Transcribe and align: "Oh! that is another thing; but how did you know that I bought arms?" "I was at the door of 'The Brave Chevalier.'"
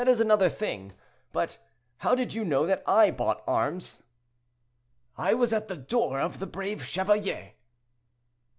"Oh! 0.01 0.03
that 0.03 0.09
is 0.09 0.19
another 0.19 0.49
thing; 0.49 0.93
but 1.31 1.59
how 1.97 2.15
did 2.15 2.33
you 2.33 2.43
know 2.43 2.65
that 2.65 2.81
I 2.87 3.11
bought 3.11 3.43
arms?" 3.45 4.01
"I 5.15 5.35
was 5.35 5.53
at 5.53 5.67
the 5.67 5.77
door 5.77 6.19
of 6.19 6.39
'The 6.39 6.47
Brave 6.47 6.83
Chevalier.'" 6.83 7.51